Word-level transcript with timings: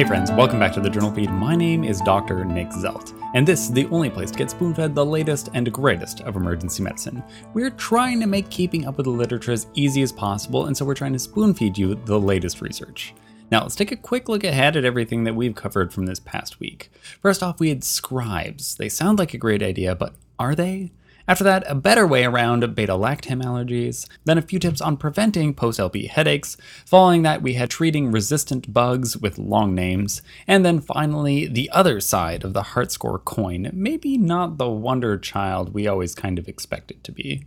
Hey 0.00 0.06
friends, 0.06 0.32
welcome 0.32 0.58
back 0.58 0.72
to 0.72 0.80
the 0.80 0.88
Journal 0.88 1.12
Feed. 1.12 1.30
My 1.30 1.54
name 1.54 1.84
is 1.84 2.00
Dr. 2.00 2.42
Nick 2.46 2.68
Zelt, 2.68 3.12
and 3.34 3.46
this 3.46 3.64
is 3.64 3.70
the 3.70 3.84
only 3.88 4.08
place 4.08 4.30
to 4.30 4.38
get 4.38 4.50
spoon 4.50 4.72
fed 4.72 4.94
the 4.94 5.04
latest 5.04 5.50
and 5.52 5.70
greatest 5.70 6.22
of 6.22 6.36
emergency 6.36 6.82
medicine. 6.82 7.22
We're 7.52 7.68
trying 7.68 8.18
to 8.20 8.26
make 8.26 8.48
keeping 8.48 8.86
up 8.86 8.96
with 8.96 9.04
the 9.04 9.10
literature 9.10 9.52
as 9.52 9.66
easy 9.74 10.00
as 10.00 10.10
possible, 10.10 10.64
and 10.64 10.74
so 10.74 10.86
we're 10.86 10.94
trying 10.94 11.12
to 11.12 11.18
spoon 11.18 11.52
feed 11.52 11.76
you 11.76 11.96
the 11.96 12.18
latest 12.18 12.62
research. 12.62 13.12
Now, 13.50 13.60
let's 13.60 13.76
take 13.76 13.92
a 13.92 13.96
quick 13.96 14.30
look 14.30 14.42
ahead 14.42 14.74
at 14.74 14.86
everything 14.86 15.24
that 15.24 15.36
we've 15.36 15.54
covered 15.54 15.92
from 15.92 16.06
this 16.06 16.18
past 16.18 16.60
week. 16.60 16.90
First 17.20 17.42
off, 17.42 17.60
we 17.60 17.68
had 17.68 17.84
scribes. 17.84 18.76
They 18.76 18.88
sound 18.88 19.18
like 19.18 19.34
a 19.34 19.38
great 19.38 19.62
idea, 19.62 19.94
but 19.94 20.14
are 20.38 20.54
they? 20.54 20.92
After 21.28 21.44
that, 21.44 21.64
a 21.66 21.74
better 21.74 22.06
way 22.06 22.24
around 22.24 22.74
beta 22.74 22.94
lactam 22.94 23.42
allergies, 23.42 24.08
then 24.24 24.38
a 24.38 24.42
few 24.42 24.58
tips 24.58 24.80
on 24.80 24.96
preventing 24.96 25.54
post 25.54 25.78
LP 25.78 26.06
headaches. 26.06 26.56
Following 26.86 27.22
that, 27.22 27.42
we 27.42 27.54
had 27.54 27.70
treating 27.70 28.10
resistant 28.10 28.72
bugs 28.72 29.16
with 29.16 29.38
long 29.38 29.74
names, 29.74 30.22
and 30.46 30.64
then 30.64 30.80
finally, 30.80 31.46
the 31.46 31.70
other 31.70 32.00
side 32.00 32.44
of 32.44 32.52
the 32.52 32.62
HeartScore 32.62 33.24
coin, 33.24 33.70
maybe 33.72 34.18
not 34.18 34.58
the 34.58 34.68
wonder 34.68 35.18
child 35.18 35.72
we 35.74 35.86
always 35.86 36.14
kind 36.14 36.38
of 36.38 36.48
expect 36.48 36.90
it 36.90 37.04
to 37.04 37.12
be. 37.12 37.44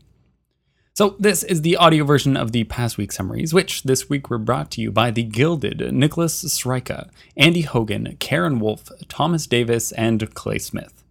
So, 0.95 1.15
this 1.17 1.41
is 1.41 1.63
the 1.63 1.75
audio 1.75 2.05
version 2.05 2.37
of 2.37 2.51
the 2.51 2.65
past 2.65 2.99
week 2.99 3.11
summaries, 3.11 3.51
which 3.51 3.81
this 3.81 4.09
week 4.09 4.29
were 4.29 4.37
brought 4.37 4.69
to 4.71 4.81
you 4.81 4.91
by 4.91 5.09
the 5.09 5.23
Gilded, 5.23 5.91
Nicholas 5.91 6.43
Sryka, 6.43 7.09
Andy 7.35 7.61
Hogan, 7.61 8.15
Karen 8.19 8.59
Wolf, 8.59 8.91
Thomas 9.07 9.47
Davis, 9.47 9.91
and 9.93 10.31
Clay 10.35 10.59
Smith. 10.59 11.02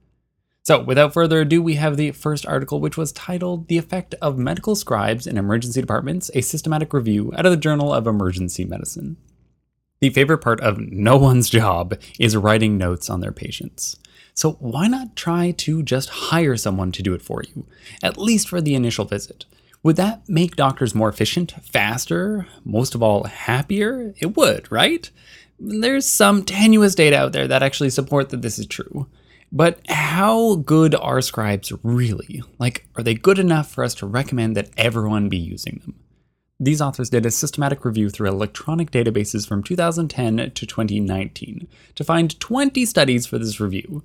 So, 0.64 0.80
without 0.80 1.12
further 1.12 1.40
ado, 1.40 1.60
we 1.60 1.74
have 1.74 1.96
the 1.96 2.12
first 2.12 2.46
article, 2.46 2.80
which 2.80 2.96
was 2.96 3.10
titled 3.10 3.66
The 3.66 3.78
Effect 3.78 4.14
of 4.22 4.38
Medical 4.38 4.76
Scribes 4.76 5.26
in 5.26 5.36
Emergency 5.36 5.80
Departments 5.80 6.30
A 6.34 6.40
Systematic 6.40 6.92
Review 6.92 7.32
out 7.36 7.44
of 7.44 7.50
the 7.50 7.56
Journal 7.56 7.92
of 7.92 8.06
Emergency 8.06 8.64
Medicine. 8.64 9.16
The 9.98 10.10
favorite 10.10 10.38
part 10.38 10.60
of 10.60 10.78
no 10.78 11.16
one's 11.16 11.50
job 11.50 11.98
is 12.16 12.36
writing 12.36 12.78
notes 12.78 13.10
on 13.10 13.20
their 13.20 13.32
patients. 13.32 13.96
So, 14.34 14.52
why 14.60 14.86
not 14.86 15.16
try 15.16 15.50
to 15.50 15.82
just 15.82 16.08
hire 16.08 16.56
someone 16.56 16.92
to 16.92 17.02
do 17.02 17.12
it 17.12 17.22
for 17.22 17.42
you, 17.42 17.66
at 18.00 18.16
least 18.16 18.48
for 18.48 18.60
the 18.60 18.76
initial 18.76 19.04
visit? 19.04 19.46
Would 19.82 19.96
that 19.96 20.28
make 20.28 20.54
doctors 20.54 20.94
more 20.94 21.08
efficient, 21.08 21.54
faster, 21.64 22.46
most 22.64 22.94
of 22.94 23.02
all, 23.02 23.24
happier? 23.24 24.14
It 24.20 24.36
would, 24.36 24.70
right? 24.70 25.10
There's 25.58 26.06
some 26.06 26.44
tenuous 26.44 26.94
data 26.94 27.18
out 27.18 27.32
there 27.32 27.48
that 27.48 27.64
actually 27.64 27.90
support 27.90 28.28
that 28.28 28.42
this 28.42 28.60
is 28.60 28.66
true. 28.66 29.08
But 29.54 29.80
how 29.86 30.56
good 30.56 30.94
are 30.94 31.20
scribes 31.20 31.70
really? 31.82 32.42
Like, 32.58 32.88
are 32.96 33.02
they 33.02 33.12
good 33.14 33.38
enough 33.38 33.70
for 33.70 33.84
us 33.84 33.94
to 33.96 34.06
recommend 34.06 34.56
that 34.56 34.70
everyone 34.78 35.28
be 35.28 35.36
using 35.36 35.82
them? 35.84 35.94
These 36.58 36.80
authors 36.80 37.10
did 37.10 37.26
a 37.26 37.30
systematic 37.30 37.84
review 37.84 38.08
through 38.08 38.28
electronic 38.28 38.90
databases 38.90 39.46
from 39.46 39.62
2010 39.62 40.36
to 40.36 40.66
2019 40.66 41.68
to 41.96 42.04
find 42.04 42.40
20 42.40 42.86
studies 42.86 43.26
for 43.26 43.36
this 43.36 43.60
review. 43.60 44.02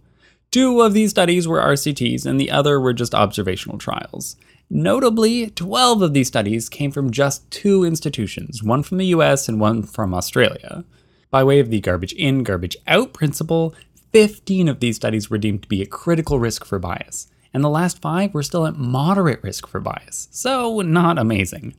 Two 0.52 0.82
of 0.82 0.94
these 0.94 1.12
studies 1.12 1.48
were 1.48 1.62
RCTs, 1.62 2.26
and 2.26 2.40
the 2.40 2.52
other 2.52 2.80
were 2.80 2.94
just 2.94 3.14
observational 3.14 3.78
trials. 3.78 4.36
Notably, 4.70 5.50
12 5.52 6.02
of 6.02 6.14
these 6.14 6.28
studies 6.28 6.68
came 6.68 6.92
from 6.92 7.12
just 7.12 7.50
two 7.52 7.86
institutions, 7.86 8.64
one 8.64 8.84
from 8.84 8.98
the 8.98 9.08
US 9.08 9.48
and 9.48 9.62
one 9.62 9.84
from 9.84 10.14
Australia. 10.14 10.84
By 11.30 11.44
way 11.44 11.60
of 11.60 11.70
the 11.70 11.80
garbage 11.80 12.14
in, 12.14 12.44
garbage 12.44 12.76
out 12.88 13.14
principle, 13.14 13.76
15 14.14 14.68
of 14.68 14.80
these 14.80 14.96
studies 14.96 15.30
were 15.30 15.38
deemed 15.38 15.64
to 15.64 15.68
be 15.68 15.82
at 15.82 15.90
critical 15.90 16.40
risk 16.40 16.66
for 16.66 16.80
bias, 16.80 17.28
and 17.54 17.64
the 17.64 17.70
last 17.70 18.02
five 18.02 18.34
were 18.34 18.44
still 18.44 18.66
at 18.66 18.76
moderate 18.76 19.42
risk 19.44 19.68
for 19.68 19.80
bias, 19.80 20.28
so 20.32 20.82
not 20.82 21.18
amazing. 21.18 21.76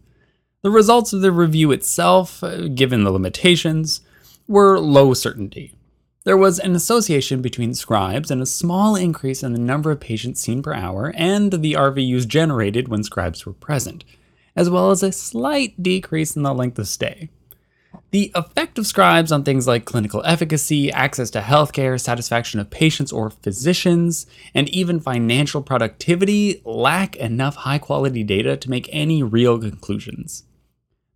The 0.63 0.71
results 0.71 1.13
of 1.13 1.21
the 1.21 1.33
review 1.33 1.71
itself, 1.71 2.43
uh, 2.43 2.69
given 2.69 3.05
the 3.05 3.13
limitations, 3.13 4.01
were 4.49 4.81
low 4.81 5.15
certainty. 5.15 5.75
There 6.25 6.37
was 6.37 6.59
an 6.59 6.75
association 6.75 7.41
between 7.41 7.75
scribes 7.75 8.31
and 8.31 8.43
a 8.43 8.47
small 8.47 8.97
increase 8.97 9.43
in 9.43 9.53
the 9.53 9.59
number 9.59 9.91
of 9.91 10.01
patients 10.01 10.41
seen 10.41 10.63
per 10.63 10.75
hour 10.75 11.13
and 11.17 11.53
the 11.53 11.73
RVUs 11.75 12.27
generated 12.27 12.89
when 12.89 13.03
scribes 13.03 13.47
were 13.47 13.53
present, 13.53 14.05
as 14.55 14.69
well 14.69 14.91
as 14.91 15.03
a 15.03 15.13
slight 15.13 15.83
decrease 15.83 16.37
in 16.37 16.43
the 16.43 16.53
length 16.53 16.79
of 16.79 16.89
stay. 16.89 17.31
The 18.11 18.33
effect 18.35 18.79
of 18.79 18.87
scribes 18.87 19.31
on 19.31 19.45
things 19.45 19.67
like 19.67 19.85
clinical 19.85 20.23
efficacy, 20.25 20.91
access 20.91 21.29
to 21.31 21.41
healthcare, 21.41 22.01
satisfaction 22.01 22.59
of 22.59 22.71
patients 22.71 23.13
or 23.13 23.29
physicians, 23.29 24.27
and 24.55 24.69
even 24.71 24.99
financial 24.99 25.63
productivity 25.63 26.63
lack 26.65 27.17
enough 27.17 27.57
high 27.57 27.79
quality 27.79 28.25
data 28.25 28.57
to 28.57 28.71
make 28.71 28.89
any 28.93 29.23
real 29.23 29.59
conclusions. 29.59 30.45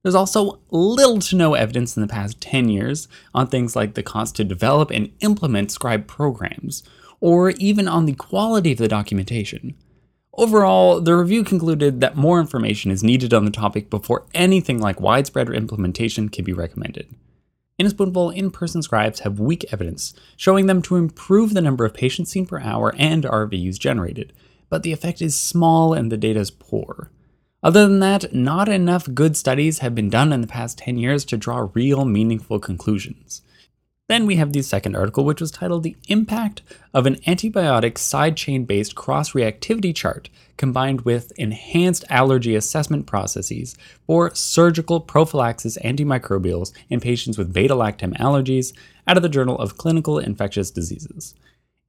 There's 0.03 0.15
also 0.15 0.61
little 0.71 1.21
to 1.21 1.37
no 1.37 1.55
evidence 1.55 1.97
in 1.97 2.03
the 2.03 2.09
past 2.09 2.41
10 2.41 2.69
years 2.69 3.09
on 3.35 3.47
things 3.47 3.75
like 3.75 3.95
the 3.95 4.03
cost 4.03 4.37
to 4.37 4.45
develop 4.45 4.91
and 4.91 5.13
implement 5.21 5.71
scribe 5.71 6.07
programs, 6.07 6.83
or 7.21 7.51
even 7.53 7.89
on 7.89 8.05
the 8.05 8.15
quality 8.15 8.73
of 8.73 8.79
the 8.79 8.89
documentation. 8.89 9.77
Overall, 10.35 11.01
the 11.01 11.15
review 11.15 11.45
concluded 11.45 12.01
that 12.01 12.17
more 12.17 12.41
information 12.41 12.91
is 12.91 13.03
needed 13.03 13.35
on 13.35 13.45
the 13.45 13.51
topic 13.51 13.91
before 13.91 14.25
anything 14.33 14.81
like 14.81 15.01
widespread 15.01 15.51
implementation 15.51 16.31
can 16.31 16.45
be 16.45 16.55
recommended. 16.55 17.15
In 17.79 17.87
a 17.87 17.91
spoonful, 17.91 18.31
in 18.31 18.51
person 18.51 18.81
scribes 18.83 19.21
have 19.21 19.39
weak 19.39 19.67
evidence, 19.73 20.15
showing 20.37 20.67
them 20.67 20.81
to 20.83 20.97
improve 20.97 21.53
the 21.53 21.61
number 21.61 21.85
of 21.85 21.93
patients 21.93 22.31
seen 22.31 22.47
per 22.47 22.61
hour 22.61 22.95
and 22.97 23.25
RVUs 23.25 23.79
generated, 23.79 24.33
but 24.71 24.83
the 24.83 24.93
effect 24.93 25.21
is 25.21 25.37
small 25.37 25.93
and 25.93 26.11
the 26.11 26.17
data 26.17 26.41
is 26.41 26.51
poor. 26.51 27.11
Other 27.63 27.87
than 27.87 28.01
that, 28.01 28.35
not 28.35 28.69
enough 28.69 29.13
good 29.13 29.37
studies 29.37 29.81
have 29.81 29.95
been 29.95 30.09
done 30.09 30.33
in 30.33 30.41
the 30.41 30.47
past 30.47 30.79
10 30.79 30.97
years 30.97 31.25
to 31.27 31.37
draw 31.37 31.69
real 31.75 32.05
meaningful 32.05 32.59
conclusions. 32.59 33.43
Then 34.09 34.27
we 34.27 34.37
have 34.37 34.53
the 34.53 34.63
second 34.63 34.97
article, 34.97 35.25
which 35.25 35.41
was 35.41 35.51
titled 35.51 35.85
The 35.85 35.97
Impact 36.09 36.61
of 36.93 37.07
an 37.07 37.17
Antibiotic 37.27 37.97
Side 37.97 38.37
Chain 38.37 38.65
Based 38.65 38.95
Cross 38.95 39.33
Reactivity 39.33 39.95
Chart 39.95 40.29
Combined 40.57 41.03
with 41.03 41.33
Enhanced 41.39 42.05
Allergy 42.11 42.55
Assessment 42.55 43.07
Processes 43.07 43.77
for 44.07 44.35
Surgical 44.35 45.01
Prophylaxis 45.01 45.79
Antimicrobials 45.79 46.73
in 46.91 47.01
Patients 47.01 47.39
with 47.39 47.53
Beta 47.53 47.75
Lactam 47.75 48.17
Allergies 48.19 48.73
out 49.07 49.17
of 49.17 49.23
the 49.23 49.29
Journal 49.29 49.59
of 49.59 49.79
Clinical 49.79 50.19
Infectious 50.19 50.71
Diseases. 50.71 51.35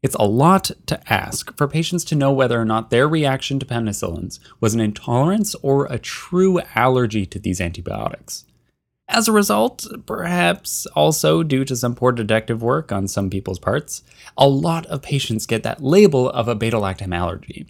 It's 0.01 0.16
a 0.16 0.24
lot 0.24 0.72
to 0.85 1.13
ask 1.13 1.56
for 1.57 1.68
patients 1.68 2.03
to 2.06 2.16
know 2.16 2.31
whether 2.31 2.59
or 2.59 2.66
not 2.66 2.90
their 2.90 3.07
reaction 3.07 3.57
to 3.59 3.66
penicillins 3.66 4.40
was 4.59 4.74
an 4.74 4.81
intolerance 4.81 5.56
or 5.62 5.85
a 5.85 5.97
true 5.97 6.59
allergy 6.75 7.25
to 7.25 7.40
these 7.40 7.62
antibiotics. 7.62 8.45
As 9.13 9.28
a 9.28 9.31
result, 9.31 9.85
perhaps 10.07 10.88
also 10.96 11.44
due 11.44 11.63
to 11.66 11.75
some 11.75 11.94
poor 11.94 12.12
detective 12.12 12.63
work 12.63 12.91
on 12.91 13.07
some 13.07 13.29
people's 13.29 13.59
parts, 13.59 14.01
a 14.35 14.50
lot 14.50 14.88
of 14.88 15.03
patients 15.03 15.46
get 15.46 15.62
that 15.62 15.84
label 15.84 16.31
of 16.31 16.47
a 16.47 16.56
beta 16.56 16.78
lactam 16.78 17.16
allergy. 17.16 17.68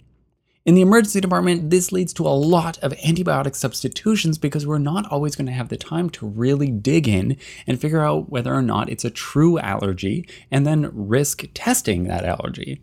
In 0.64 0.74
the 0.74 0.80
emergency 0.80 1.20
department, 1.20 1.68
this 1.68 1.92
leads 1.92 2.14
to 2.14 2.26
a 2.26 2.30
lot 2.30 2.78
of 2.78 2.94
antibiotic 2.94 3.54
substitutions 3.54 4.38
because 4.38 4.66
we're 4.66 4.78
not 4.78 5.06
always 5.12 5.36
going 5.36 5.44
to 5.44 5.52
have 5.52 5.68
the 5.68 5.76
time 5.76 6.08
to 6.10 6.26
really 6.26 6.70
dig 6.70 7.06
in 7.06 7.36
and 7.66 7.78
figure 7.78 8.02
out 8.02 8.30
whether 8.30 8.54
or 8.54 8.62
not 8.62 8.88
it's 8.88 9.04
a 9.04 9.10
true 9.10 9.58
allergy 9.58 10.26
and 10.50 10.66
then 10.66 10.90
risk 10.94 11.44
testing 11.52 12.04
that 12.04 12.24
allergy. 12.24 12.80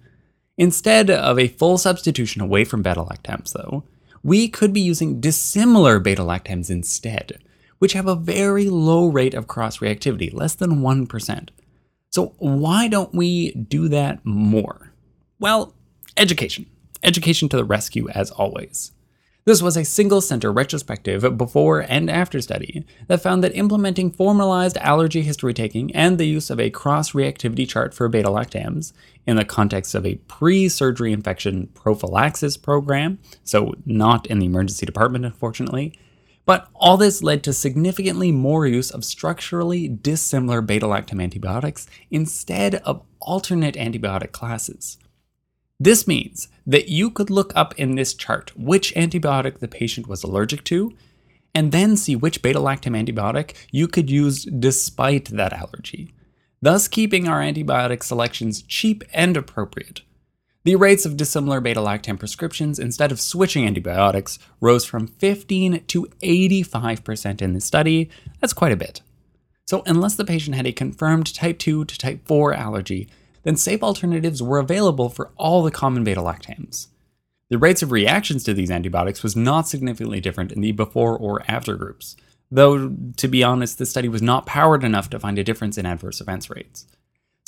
Instead 0.55 1.09
of 1.09 1.39
a 1.39 1.47
full 1.47 1.79
substitution 1.79 2.43
away 2.43 2.63
from 2.63 2.83
beta 2.83 3.01
lactams, 3.01 3.53
though, 3.53 3.85
we 4.21 4.47
could 4.47 4.71
be 4.71 4.81
using 4.81 5.19
dissimilar 5.19 5.99
beta 5.99 6.21
lactams 6.21 6.69
instead 6.69 7.39
which 7.81 7.93
have 7.93 8.05
a 8.05 8.15
very 8.15 8.69
low 8.69 9.07
rate 9.07 9.33
of 9.33 9.47
cross 9.47 9.79
reactivity, 9.79 10.31
less 10.31 10.53
than 10.53 10.81
1%. 10.81 11.49
So, 12.11 12.35
why 12.37 12.87
don't 12.87 13.15
we 13.15 13.53
do 13.53 13.87
that 13.87 14.23
more? 14.23 14.93
Well, 15.39 15.73
education. 16.15 16.67
Education 17.01 17.49
to 17.49 17.57
the 17.57 17.63
rescue, 17.63 18.07
as 18.09 18.29
always. 18.29 18.91
This 19.45 19.63
was 19.63 19.75
a 19.75 19.83
single 19.83 20.21
center 20.21 20.51
retrospective 20.51 21.35
before 21.39 21.79
and 21.79 22.11
after 22.11 22.39
study 22.39 22.85
that 23.07 23.23
found 23.23 23.43
that 23.43 23.55
implementing 23.55 24.11
formalized 24.11 24.77
allergy 24.77 25.23
history 25.23 25.55
taking 25.55 25.91
and 25.95 26.19
the 26.19 26.27
use 26.27 26.51
of 26.51 26.59
a 26.59 26.69
cross 26.69 27.13
reactivity 27.13 27.67
chart 27.67 27.95
for 27.95 28.07
beta 28.07 28.29
lactams 28.29 28.93
in 29.25 29.37
the 29.37 29.43
context 29.43 29.95
of 29.95 30.05
a 30.05 30.17
pre 30.27 30.69
surgery 30.69 31.11
infection 31.11 31.65
prophylaxis 31.73 32.57
program, 32.57 33.17
so 33.43 33.73
not 33.87 34.27
in 34.27 34.37
the 34.37 34.45
emergency 34.45 34.85
department, 34.85 35.25
unfortunately, 35.25 35.97
but 36.45 36.67
all 36.75 36.97
this 36.97 37.21
led 37.21 37.43
to 37.43 37.53
significantly 37.53 38.31
more 38.31 38.65
use 38.65 38.91
of 38.91 39.05
structurally 39.05 39.87
dissimilar 39.87 40.61
beta 40.61 40.85
lactam 40.85 41.21
antibiotics 41.21 41.87
instead 42.09 42.75
of 42.75 43.03
alternate 43.19 43.75
antibiotic 43.75 44.31
classes. 44.31 44.97
This 45.79 46.07
means 46.07 46.47
that 46.65 46.89
you 46.89 47.09
could 47.09 47.29
look 47.29 47.51
up 47.55 47.73
in 47.77 47.95
this 47.95 48.13
chart 48.13 48.51
which 48.55 48.93
antibiotic 48.93 49.59
the 49.59 49.67
patient 49.67 50.07
was 50.07 50.23
allergic 50.23 50.63
to, 50.65 50.95
and 51.55 51.71
then 51.71 51.97
see 51.97 52.15
which 52.15 52.41
beta 52.41 52.59
lactam 52.59 52.95
antibiotic 52.95 53.55
you 53.71 53.87
could 53.87 54.09
use 54.09 54.43
despite 54.45 55.25
that 55.25 55.53
allergy, 55.53 56.13
thus 56.61 56.87
keeping 56.87 57.27
our 57.27 57.41
antibiotic 57.41 58.03
selections 58.03 58.61
cheap 58.61 59.03
and 59.13 59.35
appropriate. 59.35 60.01
The 60.63 60.75
rates 60.75 61.07
of 61.07 61.17
dissimilar 61.17 61.59
beta 61.59 61.79
lactam 61.79 62.19
prescriptions 62.19 62.77
instead 62.77 63.11
of 63.11 63.19
switching 63.19 63.65
antibiotics 63.65 64.37
rose 64.59 64.85
from 64.85 65.07
15 65.07 65.85
to 65.87 66.07
85% 66.21 67.41
in 67.41 67.53
the 67.53 67.61
study. 67.61 68.11
That's 68.39 68.53
quite 68.53 68.71
a 68.71 68.77
bit. 68.77 69.01
So, 69.65 69.81
unless 69.87 70.15
the 70.15 70.25
patient 70.25 70.55
had 70.55 70.67
a 70.67 70.71
confirmed 70.71 71.33
type 71.33 71.57
2 71.57 71.85
to 71.85 71.97
type 71.97 72.27
4 72.27 72.53
allergy, 72.53 73.09
then 73.41 73.55
safe 73.55 73.81
alternatives 73.81 74.43
were 74.43 74.59
available 74.59 75.09
for 75.09 75.31
all 75.35 75.63
the 75.63 75.71
common 75.71 76.03
beta 76.03 76.21
lactams. 76.21 76.87
The 77.49 77.57
rates 77.57 77.81
of 77.81 77.91
reactions 77.91 78.43
to 78.43 78.53
these 78.53 78.69
antibiotics 78.69 79.23
was 79.23 79.35
not 79.35 79.67
significantly 79.67 80.21
different 80.21 80.51
in 80.51 80.61
the 80.61 80.73
before 80.73 81.17
or 81.17 81.41
after 81.47 81.75
groups, 81.75 82.15
though, 82.51 82.95
to 83.17 83.27
be 83.27 83.43
honest, 83.43 83.79
the 83.79 83.85
study 83.87 84.07
was 84.07 84.21
not 84.21 84.45
powered 84.45 84.83
enough 84.83 85.09
to 85.09 85.19
find 85.19 85.39
a 85.39 85.43
difference 85.43 85.79
in 85.79 85.87
adverse 85.87 86.21
events 86.21 86.51
rates. 86.51 86.85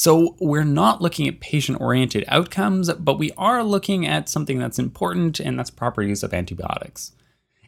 So, 0.04 0.36
we're 0.42 0.66
not 0.66 1.02
looking 1.02 1.30
at 1.30 1.40
patient 1.40 1.80
oriented 1.80 2.26
outcomes, 2.28 2.92
but 2.92 3.18
we 3.18 3.32
are 3.38 3.64
looking 3.64 4.06
at 4.06 4.28
something 4.28 4.60
that's 4.60 4.78
important, 4.78 5.40
and 5.40 5.58
that's 5.58 5.70
proper 5.70 6.02
use 6.02 6.24
of 6.24 6.34
antibiotics. 6.34 7.14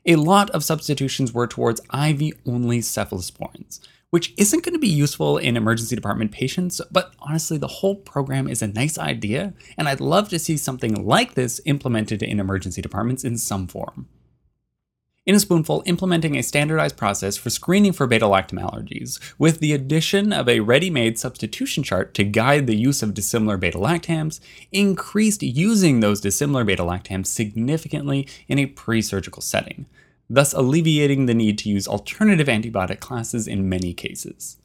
A 0.06 0.18
lot 0.18 0.50
of 0.50 0.62
substitutions 0.62 1.32
were 1.32 1.48
towards 1.48 1.80
IV 1.94 2.34
only 2.46 2.80
cephalosporins, 2.80 3.80
which 4.10 4.34
isn't 4.36 4.66
going 4.66 4.74
to 4.74 4.80
be 4.80 4.90
useful 4.90 5.38
in 5.38 5.56
emergency 5.56 5.96
department 5.96 6.34
patients, 6.34 6.82
but 6.92 7.14
honestly, 7.20 7.58
the 7.58 7.68
whole 7.68 7.96
program 7.96 8.50
is 8.50 8.62
a 8.62 8.68
nice 8.68 8.98
idea, 8.98 9.54
and 9.78 9.88
I'd 9.88 10.02
love 10.02 10.28
to 10.28 10.38
see 10.38 10.58
something 10.58 11.06
like 11.06 11.36
this 11.36 11.62
implemented 11.64 12.22
in 12.22 12.42
emergency 12.42 12.82
departments 12.82 13.24
in 13.24 13.38
some 13.38 13.66
form. 13.66 14.10
In 15.26 15.34
a 15.34 15.40
spoonful, 15.40 15.82
implementing 15.88 16.38
a 16.38 16.44
standardized 16.44 16.98
process 16.98 17.36
for 17.36 17.50
screening 17.50 17.94
for 17.94 18.06
beta 18.06 18.26
lactam 18.26 18.62
allergies, 18.62 19.20
with 19.40 19.60
the 19.60 19.74
addition 19.74 20.32
of 20.32 20.48
a 20.48 20.60
ready 20.60 20.92
made 20.92 21.18
substitution 21.18 21.82
chart 21.82 22.14
to 22.14 22.24
guide 22.24 22.68
the 22.68 22.76
use 22.76 23.02
of 23.02 23.16
dissimilar 23.16 23.58
beta 23.58 23.80
lactams, 23.80 24.40
increased 24.72 25.42
using 25.42 26.00
those 26.00 26.22
dissimilar 26.22 26.64
beta 26.64 26.84
lactams 26.84 27.26
significantly 27.26 28.28
in 28.48 28.60
a 28.60 28.68
pre 28.68 29.02
surgical 29.02 29.42
setting, 29.42 29.88
thus 30.30 30.54
alleviating 30.54 31.26
the 31.26 31.34
need 31.34 31.58
to 31.58 31.70
use 31.70 31.88
alternative 31.88 32.48
antibiotic 32.48 33.00
classes 33.00 33.48
in 33.48 33.68
many 33.68 33.96
cases. 33.96 34.58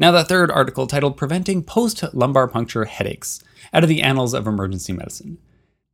Now, 0.00 0.10
the 0.10 0.24
third 0.24 0.50
article 0.50 0.88
titled 0.88 1.16
Preventing 1.16 1.62
Post 1.62 2.02
Lumbar 2.12 2.48
Puncture 2.48 2.84
Headaches 2.84 3.38
out 3.72 3.84
of 3.84 3.88
the 3.88 4.02
Annals 4.02 4.34
of 4.34 4.48
Emergency 4.48 4.92
Medicine. 4.92 5.38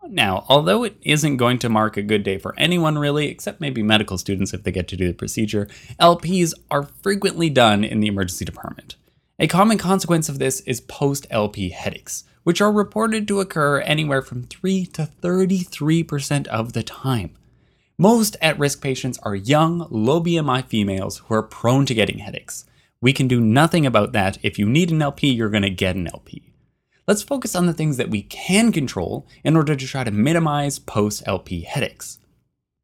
Now, 0.09 0.45
although 0.49 0.85
it 0.85 0.97
isn't 1.03 1.37
going 1.37 1.59
to 1.61 1.69
mark 1.69 1.97
a 1.97 2.03
good 2.03 2.23
day 2.23 2.39
for 2.39 2.55
anyone 2.59 2.99
really, 2.99 3.29
except 3.29 3.61
maybe 3.61 3.83
medical 3.83 4.19
students 4.19 4.55
if 4.55 4.63
they 4.63 4.73
get 4.73 4.89
to 4.89 4.97
do 4.97 5.09
the 5.09 5.15
procedure, 5.15 5.69
LPs 6.01 6.55
are 6.71 6.85
frequently 7.03 7.51
done 7.51 7.85
in 7.85 8.01
the 8.01 8.07
emergency 8.07 8.45
department. 8.45 8.97
A 9.39 9.47
common 9.47 9.79
consequence 9.79 10.29
of 10.29 10.39
this 10.39 10.61
is 10.61 10.81
post 10.81 11.27
LP 11.31 11.71
headaches, 11.71 12.25
which 12.45 12.61
are 12.61 12.73
reported 12.73 13.29
to 13.29 13.41
occur 13.41 13.81
anywhere 13.81 14.23
from 14.23 14.45
3 14.45 14.87
to 14.87 15.11
33% 15.21 16.47
of 16.47 16.73
the 16.73 16.83
time. 16.83 17.35
Most 17.99 18.37
at 18.41 18.59
risk 18.59 18.81
patients 18.81 19.19
are 19.23 19.35
young, 19.35 19.87
low 19.91 20.23
BMI 20.23 20.65
females 20.67 21.19
who 21.19 21.35
are 21.35 21.43
prone 21.43 21.87
to 21.87 21.95
getting 21.95 22.19
headaches. 22.19 22.65
We 23.01 23.13
can 23.13 23.29
do 23.29 23.41
nothing 23.41 23.85
about 23.85 24.13
that. 24.13 24.39
If 24.43 24.59
you 24.59 24.67
need 24.67 24.91
an 24.91 25.03
LP, 25.03 25.31
you're 25.31 25.51
going 25.51 25.63
to 25.63 25.71
get 25.71 25.97
an 25.97 26.07
LP. 26.07 26.46
Let's 27.07 27.23
focus 27.23 27.55
on 27.55 27.67
the 27.67 27.73
things 27.73 27.99
that 27.99 28.11
we 28.11 28.23
can 28.23 28.73
control 28.73 29.29
in 29.45 29.57
order 29.57 29.77
to 29.77 29.87
try 29.87 30.03
to 30.03 30.11
minimize 30.11 30.81
post 30.81 31.23
LP 31.25 31.61
headaches. 31.61 32.19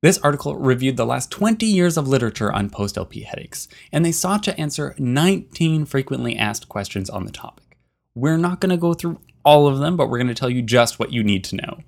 This 0.01 0.19
article 0.19 0.55
reviewed 0.55 0.97
the 0.97 1.05
last 1.05 1.33
20 1.33 1.67
years 1.67 1.97
of 1.97 2.07
literature 2.07 2.53
on 2.53 2.71
post 2.71 2.97
LP 2.97 3.23
headaches, 3.23 3.67
and 3.91 4.05
they 4.05 4.13
sought 4.13 4.45
to 4.45 4.61
answer 4.61 4.95
19 4.97 5.87
frequently 5.87 6.37
asked 6.37 6.69
questions 6.69 7.11
on 7.11 7.25
the 7.25 7.33
topic. 7.33 7.77
We're 8.15 8.37
not 8.37 8.61
going 8.61 8.71
to 8.71 8.77
go 8.77 8.95
through 8.95 9.19
all 9.45 9.67
of 9.67 9.81
them, 9.81 9.97
but 9.97 10.09
we're 10.09 10.19
going 10.19 10.29
to 10.29 10.35
tell 10.35 10.51
you 10.51 10.63
just 10.63 11.01
what 11.01 11.13
you 11.13 11.25
need 11.25 11.43
to 11.45 11.57
know. 11.57 11.79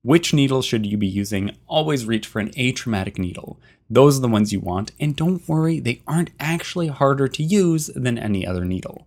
Which 0.00 0.32
needle 0.32 0.62
should 0.62 0.86
you 0.86 0.96
be 0.96 1.06
using? 1.06 1.54
Always 1.66 2.06
reach 2.06 2.26
for 2.26 2.38
an 2.38 2.50
atraumatic 2.52 3.18
needle. 3.18 3.60
Those 3.90 4.16
are 4.16 4.22
the 4.22 4.28
ones 4.28 4.54
you 4.54 4.60
want, 4.60 4.92
and 4.98 5.14
don't 5.14 5.46
worry, 5.46 5.80
they 5.80 6.00
aren't 6.06 6.30
actually 6.40 6.88
harder 6.88 7.28
to 7.28 7.42
use 7.42 7.88
than 7.88 8.16
any 8.16 8.46
other 8.46 8.64
needle. 8.64 9.06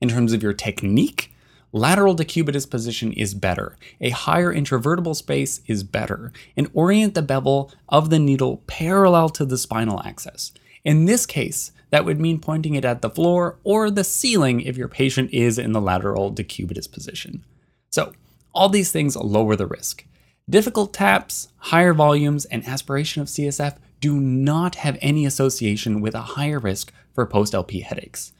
In 0.00 0.08
terms 0.08 0.32
of 0.32 0.42
your 0.42 0.52
technique, 0.52 1.30
lateral 1.74 2.14
decubitus 2.14 2.70
position 2.70 3.12
is 3.12 3.34
better. 3.34 3.76
A 4.00 4.10
higher 4.10 4.54
intervertebral 4.54 5.16
space 5.16 5.60
is 5.66 5.82
better. 5.82 6.32
And 6.56 6.70
orient 6.72 7.14
the 7.14 7.22
bevel 7.22 7.72
of 7.88 8.08
the 8.08 8.18
needle 8.18 8.62
parallel 8.66 9.28
to 9.30 9.44
the 9.44 9.58
spinal 9.58 10.00
axis. 10.02 10.52
In 10.84 11.04
this 11.04 11.26
case, 11.26 11.72
that 11.90 12.04
would 12.04 12.20
mean 12.20 12.38
pointing 12.38 12.76
it 12.76 12.84
at 12.84 13.02
the 13.02 13.10
floor 13.10 13.58
or 13.64 13.90
the 13.90 14.04
ceiling 14.04 14.60
if 14.60 14.76
your 14.76 14.88
patient 14.88 15.30
is 15.32 15.58
in 15.58 15.72
the 15.72 15.80
lateral 15.80 16.32
decubitus 16.32 16.90
position. 16.90 17.44
So, 17.90 18.12
all 18.54 18.68
these 18.68 18.92
things 18.92 19.16
lower 19.16 19.56
the 19.56 19.66
risk. 19.66 20.04
Difficult 20.48 20.92
taps, 20.92 21.48
higher 21.56 21.94
volumes, 21.94 22.44
and 22.44 22.66
aspiration 22.68 23.22
of 23.22 23.28
CSF 23.28 23.78
do 24.00 24.20
not 24.20 24.76
have 24.76 24.98
any 25.00 25.24
association 25.24 26.00
with 26.00 26.14
a 26.14 26.20
higher 26.20 26.58
risk 26.58 26.92
for 27.14 27.26
post 27.26 27.54
LP 27.54 27.80
headaches. 27.80 28.32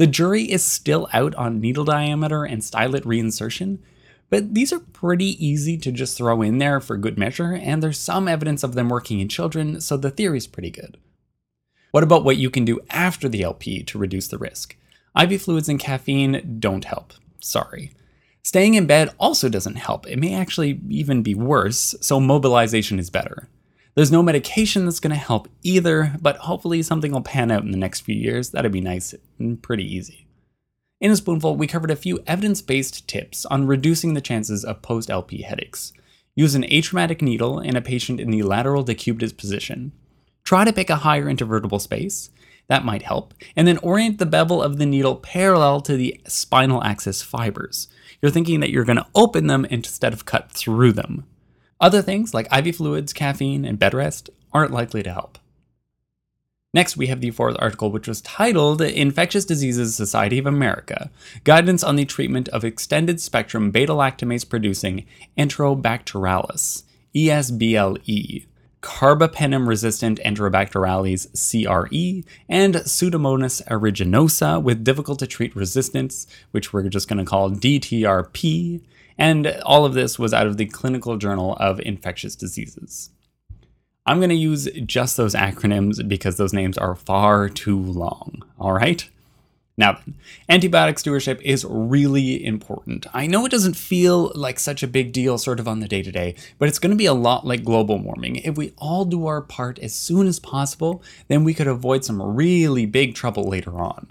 The 0.00 0.06
jury 0.06 0.44
is 0.44 0.64
still 0.64 1.10
out 1.12 1.34
on 1.34 1.60
needle 1.60 1.84
diameter 1.84 2.44
and 2.44 2.62
stylet 2.62 3.02
reinsertion, 3.02 3.80
but 4.30 4.54
these 4.54 4.72
are 4.72 4.80
pretty 4.80 5.36
easy 5.46 5.76
to 5.76 5.92
just 5.92 6.16
throw 6.16 6.40
in 6.40 6.56
there 6.56 6.80
for 6.80 6.96
good 6.96 7.18
measure, 7.18 7.52
and 7.52 7.82
there's 7.82 7.98
some 7.98 8.26
evidence 8.26 8.62
of 8.62 8.72
them 8.72 8.88
working 8.88 9.20
in 9.20 9.28
children, 9.28 9.78
so 9.78 9.98
the 9.98 10.10
theory 10.10 10.38
is 10.38 10.46
pretty 10.46 10.70
good. 10.70 10.96
What 11.90 12.02
about 12.02 12.24
what 12.24 12.38
you 12.38 12.48
can 12.48 12.64
do 12.64 12.80
after 12.88 13.28
the 13.28 13.42
LP 13.42 13.82
to 13.82 13.98
reduce 13.98 14.26
the 14.26 14.38
risk? 14.38 14.74
IV 15.20 15.42
fluids 15.42 15.68
and 15.68 15.78
caffeine 15.78 16.56
don't 16.58 16.86
help. 16.86 17.12
Sorry. 17.38 17.92
Staying 18.42 18.76
in 18.76 18.86
bed 18.86 19.10
also 19.18 19.50
doesn't 19.50 19.74
help. 19.74 20.06
It 20.06 20.18
may 20.18 20.32
actually 20.32 20.80
even 20.88 21.22
be 21.22 21.34
worse, 21.34 21.94
so 22.00 22.18
mobilization 22.18 22.98
is 22.98 23.10
better. 23.10 23.50
There's 23.94 24.12
no 24.12 24.22
medication 24.22 24.84
that's 24.84 25.00
going 25.00 25.14
to 25.14 25.16
help 25.16 25.48
either, 25.62 26.16
but 26.20 26.36
hopefully 26.38 26.82
something 26.82 27.12
will 27.12 27.22
pan 27.22 27.50
out 27.50 27.64
in 27.64 27.70
the 27.70 27.76
next 27.76 28.00
few 28.00 28.14
years. 28.14 28.50
That'd 28.50 28.72
be 28.72 28.80
nice 28.80 29.14
and 29.38 29.62
pretty 29.62 29.84
easy. 29.84 30.26
In 31.00 31.10
a 31.10 31.16
spoonful, 31.16 31.56
we 31.56 31.66
covered 31.66 31.90
a 31.90 31.96
few 31.96 32.20
evidence 32.26 32.62
based 32.62 33.08
tips 33.08 33.44
on 33.46 33.66
reducing 33.66 34.14
the 34.14 34.20
chances 34.20 34.64
of 34.64 34.82
post 34.82 35.10
LP 35.10 35.42
headaches. 35.42 35.92
Use 36.36 36.54
an 36.54 36.62
atraumatic 36.64 37.20
needle 37.20 37.58
in 37.58 37.76
a 37.76 37.82
patient 37.82 38.20
in 38.20 38.30
the 38.30 38.42
lateral 38.42 38.84
decubitus 38.84 39.36
position. 39.36 39.92
Try 40.44 40.64
to 40.64 40.72
pick 40.72 40.90
a 40.90 40.96
higher 40.96 41.26
intervertebral 41.26 41.80
space. 41.80 42.30
That 42.68 42.84
might 42.84 43.02
help. 43.02 43.34
And 43.56 43.66
then 43.66 43.78
orient 43.78 44.18
the 44.18 44.26
bevel 44.26 44.62
of 44.62 44.78
the 44.78 44.86
needle 44.86 45.16
parallel 45.16 45.80
to 45.82 45.96
the 45.96 46.20
spinal 46.28 46.84
axis 46.84 47.22
fibers 47.22 47.88
you're 48.20 48.30
thinking 48.30 48.60
that 48.60 48.70
you're 48.70 48.84
going 48.84 48.96
to 48.96 49.06
open 49.14 49.46
them 49.46 49.64
instead 49.66 50.12
of 50.12 50.24
cut 50.24 50.52
through 50.52 50.92
them. 50.92 51.26
Other 51.80 52.02
things 52.02 52.34
like 52.34 52.52
IV 52.52 52.76
fluids, 52.76 53.12
caffeine, 53.12 53.64
and 53.64 53.78
bed 53.78 53.94
rest 53.94 54.30
aren't 54.52 54.72
likely 54.72 55.02
to 55.02 55.12
help. 55.12 55.38
Next, 56.72 56.96
we 56.96 57.08
have 57.08 57.20
the 57.20 57.32
fourth 57.32 57.56
article, 57.58 57.90
which 57.90 58.06
was 58.06 58.20
titled 58.20 58.80
Infectious 58.80 59.44
Diseases 59.44 59.96
Society 59.96 60.38
of 60.38 60.46
America 60.46 61.10
Guidance 61.42 61.82
on 61.82 61.96
the 61.96 62.04
Treatment 62.04 62.48
of 62.50 62.64
Extended 62.64 63.20
Spectrum 63.20 63.72
Beta 63.72 63.92
Lactamase 63.92 64.48
Producing 64.48 65.04
Enterobacterales, 65.36 66.84
ESBLE, 67.12 68.46
carbapenem 68.82 69.66
resistant 69.66 70.20
Enterobacterales 70.24 71.26
CRE, 71.34 72.24
and 72.48 72.74
Pseudomonas 72.76 73.66
aeruginosa 73.66 74.62
with 74.62 74.84
difficult 74.84 75.18
to 75.18 75.26
treat 75.26 75.56
resistance, 75.56 76.28
which 76.52 76.72
we're 76.72 76.88
just 76.88 77.08
going 77.08 77.18
to 77.18 77.28
call 77.28 77.50
DTRP. 77.50 78.80
And 79.20 79.48
all 79.66 79.84
of 79.84 79.92
this 79.92 80.18
was 80.18 80.32
out 80.32 80.46
of 80.46 80.56
the 80.56 80.64
Clinical 80.64 81.18
Journal 81.18 81.54
of 81.60 81.78
Infectious 81.78 82.34
Diseases. 82.34 83.10
I'm 84.06 84.16
going 84.16 84.30
to 84.30 84.34
use 84.34 84.66
just 84.86 85.18
those 85.18 85.34
acronyms 85.34 86.08
because 86.08 86.38
those 86.38 86.54
names 86.54 86.78
are 86.78 86.94
far 86.94 87.50
too 87.50 87.78
long, 87.78 88.42
all 88.58 88.72
right? 88.72 89.06
Now 89.76 89.98
antibiotic 90.48 90.98
stewardship 90.98 91.40
is 91.42 91.66
really 91.68 92.44
important. 92.44 93.06
I 93.12 93.26
know 93.26 93.44
it 93.44 93.52
doesn't 93.52 93.76
feel 93.76 94.32
like 94.34 94.58
such 94.58 94.82
a 94.82 94.88
big 94.88 95.12
deal 95.12 95.36
sort 95.36 95.60
of 95.60 95.68
on 95.68 95.80
the 95.80 95.88
day 95.88 96.02
to 96.02 96.10
day, 96.10 96.34
but 96.58 96.68
it's 96.68 96.78
going 96.78 96.90
to 96.90 96.96
be 96.96 97.06
a 97.06 97.14
lot 97.14 97.46
like 97.46 97.62
global 97.62 97.98
warming. 97.98 98.36
If 98.36 98.56
we 98.56 98.72
all 98.78 99.04
do 99.04 99.26
our 99.26 99.42
part 99.42 99.78
as 99.80 99.94
soon 99.94 100.26
as 100.26 100.38
possible, 100.38 101.02
then 101.28 101.44
we 101.44 101.52
could 101.52 101.66
avoid 101.66 102.06
some 102.06 102.22
really 102.22 102.86
big 102.86 103.14
trouble 103.14 103.44
later 103.44 103.78
on. 103.78 104.08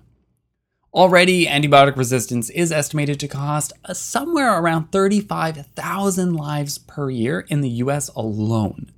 Already, 0.94 1.46
antibiotic 1.46 1.96
resistance 1.96 2.50
is 2.50 2.72
estimated 2.72 3.20
to 3.20 3.28
cost 3.28 3.74
uh, 3.86 3.94
somewhere 3.94 4.60
around 4.60 4.92
35,000 4.92 6.34
lives 6.34 6.78
per 6.78 7.10
year 7.10 7.46
in 7.50 7.62
the 7.62 7.70
US 7.70 8.10
alone. 8.10 8.92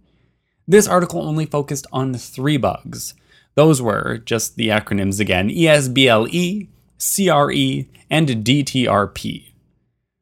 This 0.68 0.88
article 0.88 1.22
only 1.22 1.46
focused 1.46 1.88
on 1.92 2.14
three 2.14 2.58
bugs 2.58 3.14
those 3.56 3.82
were 3.82 4.18
just 4.18 4.56
the 4.56 4.70
acronyms 4.70 5.20
again 5.20 5.50
ESBLE, 5.50 6.68
CRE, 6.98 7.90
and 8.10 8.28
DTRP. 8.28 9.48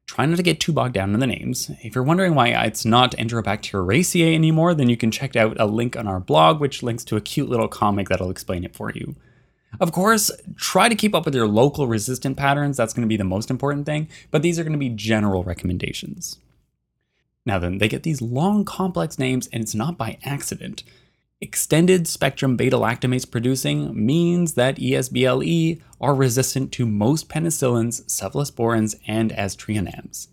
Try 0.08 0.26
not 0.26 0.38
to 0.38 0.44
get 0.44 0.60
too 0.60 0.74
bogged 0.74 0.96
down 0.96 1.14
in 1.14 1.20
the 1.20 1.28
names. 1.28 1.70
If 1.84 1.94
you're 1.94 2.04
wondering 2.04 2.34
why 2.34 2.48
it's 2.48 2.84
not 2.84 3.16
Enterobacteriaceae 3.16 4.34
anymore, 4.34 4.74
then 4.74 4.90
you 4.90 4.98
can 4.98 5.12
check 5.12 5.36
out 5.36 5.60
a 5.60 5.68
link 5.68 5.96
on 5.96 6.08
our 6.08 6.20
blog, 6.20 6.60
which 6.60 6.82
links 6.82 7.04
to 7.06 7.16
a 7.16 7.22
cute 7.22 7.48
little 7.48 7.68
comic 7.68 8.10
that'll 8.10 8.32
explain 8.32 8.64
it 8.64 8.76
for 8.76 8.92
you. 8.92 9.16
Of 9.80 9.92
course, 9.92 10.32
try 10.58 10.90
to 10.90 10.96
keep 10.96 11.14
up 11.14 11.26
with 11.26 11.36
your 11.36 11.48
local 11.48 11.88
resistant 11.88 12.38
patterns. 12.38 12.78
That's 12.78 12.94
going 12.94 13.06
to 13.06 13.10
be 13.10 13.18
the 13.18 13.24
most 13.24 13.50
important 13.50 13.86
thing, 13.86 14.10
but 14.32 14.42
these 14.42 14.58
are 14.58 14.64
going 14.64 14.74
to 14.74 14.80
be 14.80 14.90
general 14.90 15.44
recommendations. 15.44 16.38
Now, 17.46 17.60
then, 17.60 17.78
they 17.78 17.88
get 17.88 18.04
these 18.04 18.22
long, 18.22 18.66
complex 18.66 19.18
names, 19.18 19.48
and 19.54 19.62
it's 19.64 19.76
not 19.76 19.98
by 19.98 20.18
accident. 20.24 20.84
Extended 21.42 22.06
spectrum 22.08 22.58
beta 22.58 22.76
lactamase 22.76 23.30
producing 23.30 24.06
means 24.06 24.56
that 24.56 24.76
ESBLE 24.76 25.82
are 26.02 26.14
resistant 26.14 26.72
to 26.74 26.86
most 26.86 27.30
penicillins, 27.30 28.04
cephalosporins, 28.06 29.00
and 29.08 29.32
aztreonams. 29.32 30.28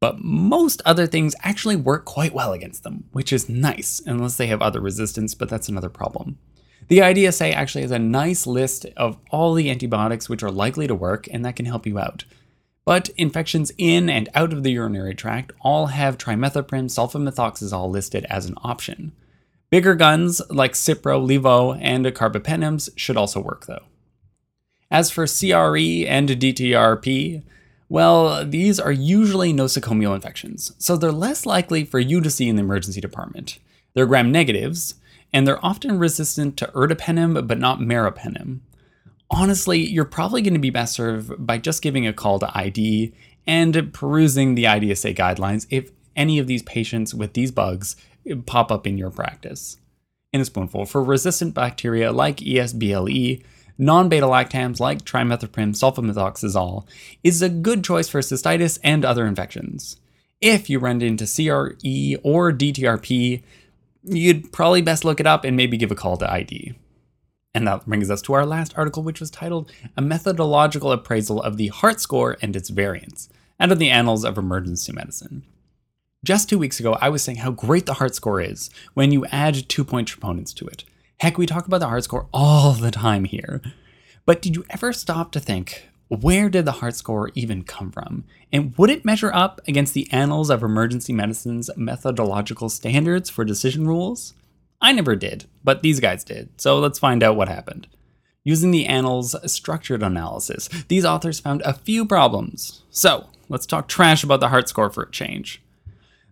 But 0.00 0.18
most 0.18 0.82
other 0.84 1.06
things 1.06 1.34
actually 1.40 1.76
work 1.76 2.04
quite 2.04 2.34
well 2.34 2.52
against 2.52 2.82
them, 2.82 3.04
which 3.12 3.32
is 3.32 3.48
nice, 3.48 4.02
unless 4.04 4.36
they 4.36 4.48
have 4.48 4.60
other 4.60 4.80
resistance, 4.80 5.34
but 5.34 5.48
that's 5.48 5.70
another 5.70 5.88
problem. 5.88 6.38
The 6.88 6.98
IDSA 6.98 7.52
actually 7.52 7.82
has 7.82 7.90
a 7.90 7.98
nice 7.98 8.46
list 8.46 8.86
of 8.96 9.18
all 9.30 9.54
the 9.54 9.70
antibiotics 9.70 10.28
which 10.28 10.42
are 10.42 10.50
likely 10.50 10.86
to 10.86 10.94
work, 10.94 11.26
and 11.30 11.44
that 11.44 11.56
can 11.56 11.66
help 11.66 11.86
you 11.86 11.98
out. 11.98 12.24
But 12.84 13.08
infections 13.16 13.72
in 13.78 14.10
and 14.10 14.28
out 14.34 14.52
of 14.52 14.62
the 14.62 14.72
urinary 14.72 15.14
tract 15.14 15.52
all 15.60 15.86
have 15.86 16.18
trimethoprim 16.18 16.86
sulfamethoxazole 16.86 17.90
listed 17.90 18.26
as 18.26 18.46
an 18.46 18.56
option. 18.62 19.12
Bigger 19.70 19.94
guns 19.94 20.42
like 20.50 20.74
Cipro, 20.74 21.26
Levo, 21.26 21.78
and 21.80 22.04
carbapenems 22.06 22.90
should 22.96 23.16
also 23.16 23.40
work 23.40 23.66
though. 23.66 23.84
As 24.90 25.10
for 25.10 25.26
CRE 25.26 26.06
and 26.06 26.28
DTRP, 26.28 27.42
well, 27.88 28.44
these 28.44 28.78
are 28.78 28.92
usually 28.92 29.52
nosocomial 29.52 30.14
infections, 30.14 30.72
so 30.78 30.96
they're 30.96 31.12
less 31.12 31.46
likely 31.46 31.84
for 31.84 31.98
you 31.98 32.20
to 32.20 32.30
see 32.30 32.48
in 32.48 32.56
the 32.56 32.62
emergency 32.62 33.00
department. 33.00 33.58
They're 33.94 34.06
gram 34.06 34.30
negatives, 34.30 34.94
and 35.34 35.48
they're 35.48 35.64
often 35.66 35.98
resistant 35.98 36.56
to 36.56 36.66
ertapenem 36.68 37.46
but 37.46 37.58
not 37.58 37.80
meropenem. 37.80 38.60
Honestly, 39.28 39.80
you're 39.80 40.04
probably 40.04 40.40
going 40.40 40.54
to 40.54 40.60
be 40.60 40.70
best 40.70 40.94
served 40.94 41.44
by 41.44 41.58
just 41.58 41.82
giving 41.82 42.06
a 42.06 42.12
call 42.12 42.38
to 42.38 42.56
ID 42.56 43.12
and 43.44 43.92
perusing 43.92 44.54
the 44.54 44.64
IDSA 44.64 45.16
guidelines 45.16 45.66
if 45.70 45.90
any 46.14 46.38
of 46.38 46.46
these 46.46 46.62
patients 46.62 47.12
with 47.12 47.32
these 47.32 47.50
bugs 47.50 47.96
pop 48.46 48.70
up 48.70 48.86
in 48.86 48.96
your 48.96 49.10
practice. 49.10 49.78
In 50.32 50.40
a 50.40 50.44
spoonful, 50.44 50.86
for 50.86 51.02
resistant 51.02 51.52
bacteria 51.52 52.12
like 52.12 52.36
ESBLE, 52.36 53.42
non 53.76 54.08
beta 54.08 54.26
lactams 54.26 54.78
like 54.78 55.04
trimethoprim 55.04 55.74
sulfamethoxazole 55.74 56.86
is 57.24 57.42
a 57.42 57.48
good 57.48 57.82
choice 57.82 58.08
for 58.08 58.20
cystitis 58.20 58.78
and 58.84 59.04
other 59.04 59.26
infections. 59.26 59.96
If 60.40 60.70
you 60.70 60.78
run 60.78 61.02
into 61.02 61.24
CRE 61.24 61.76
or 62.22 62.52
DTRP, 62.52 63.42
you'd 64.04 64.52
probably 64.52 64.82
best 64.82 65.04
look 65.04 65.20
it 65.20 65.26
up 65.26 65.44
and 65.44 65.56
maybe 65.56 65.76
give 65.76 65.90
a 65.90 65.96
call 65.96 66.16
to 66.18 66.30
ID. 66.30 66.74
And 67.54 67.66
that 67.68 67.86
brings 67.86 68.10
us 68.10 68.20
to 68.22 68.32
our 68.32 68.44
last 68.44 68.76
article, 68.76 69.02
which 69.02 69.20
was 69.20 69.30
titled 69.30 69.70
A 69.96 70.02
Methodological 70.02 70.92
Appraisal 70.92 71.40
of 71.40 71.56
the 71.56 71.68
Heart 71.68 72.00
Score 72.00 72.36
and 72.42 72.54
Its 72.56 72.68
Variants, 72.68 73.28
out 73.60 73.70
of 73.70 73.78
the 73.78 73.90
Annals 73.90 74.24
of 74.24 74.36
Emergency 74.36 74.92
Medicine. 74.92 75.44
Just 76.24 76.48
two 76.48 76.58
weeks 76.58 76.80
ago, 76.80 76.96
I 77.00 77.10
was 77.10 77.22
saying 77.22 77.38
how 77.38 77.50
great 77.50 77.86
the 77.86 77.94
heart 77.94 78.14
score 78.14 78.40
is 78.40 78.70
when 78.94 79.12
you 79.12 79.26
add 79.26 79.68
two 79.68 79.84
point 79.84 80.08
troponins 80.08 80.54
to 80.54 80.66
it. 80.66 80.84
Heck, 81.18 81.38
we 81.38 81.46
talk 81.46 81.66
about 81.66 81.78
the 81.80 81.88
heart 81.88 82.04
score 82.04 82.28
all 82.32 82.72
the 82.72 82.90
time 82.90 83.24
here. 83.24 83.60
But 84.26 84.42
did 84.42 84.56
you 84.56 84.64
ever 84.70 84.92
stop 84.92 85.32
to 85.32 85.40
think, 85.40 85.88
where 86.08 86.48
did 86.48 86.64
the 86.64 86.72
heart 86.72 86.96
score 86.96 87.30
even 87.34 87.62
come 87.62 87.90
from? 87.90 88.24
And 88.52 88.76
would 88.76 88.90
it 88.90 89.04
measure 89.04 89.32
up 89.32 89.60
against 89.66 89.94
the 89.94 90.10
annals 90.12 90.50
of 90.50 90.62
emergency 90.62 91.12
medicine's 91.12 91.70
methodological 91.76 92.68
standards 92.68 93.30
for 93.30 93.44
decision 93.44 93.86
rules? 93.86 94.34
I 94.80 94.92
never 94.92 95.16
did, 95.16 95.46
but 95.62 95.82
these 95.82 96.00
guys 96.00 96.24
did, 96.24 96.60
so 96.60 96.78
let's 96.78 96.98
find 96.98 97.22
out 97.22 97.36
what 97.36 97.48
happened. 97.48 97.86
Using 98.44 98.70
the 98.70 98.84
annals 98.84 99.34
structured 99.50 100.02
analysis, 100.02 100.68
these 100.88 101.06
authors 101.06 101.40
found 101.40 101.62
a 101.62 101.72
few 101.72 102.04
problems. 102.04 102.82
So, 102.90 103.28
let's 103.48 103.64
talk 103.64 103.88
trash 103.88 104.22
about 104.22 104.40
the 104.40 104.48
heart 104.48 104.68
score 104.68 104.90
for 104.90 105.04
a 105.04 105.10
change. 105.10 105.62